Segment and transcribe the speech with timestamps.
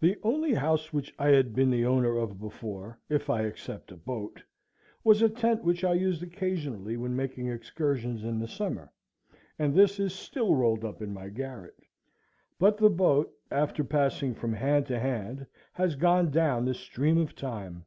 [0.00, 0.90] The only house
[1.20, 4.42] I had been the owner of before, if I except a boat,
[5.04, 8.92] was a tent, which I used occasionally when making excursions in the summer,
[9.56, 11.78] and this is still rolled up in my garret;
[12.58, 17.36] but the boat, after passing from hand to hand, has gone down the stream of
[17.36, 17.84] time.